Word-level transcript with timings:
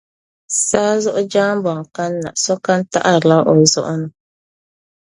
Saazuɣu 0.67 1.21
jambɔŋ 1.31 1.79
kan’ 1.95 2.11
na, 2.23 2.29
sokam 2.43 2.81
taɣirila 2.91 3.37
o 3.51 3.53
zuɣu 3.71 3.95
ni. 4.01 4.07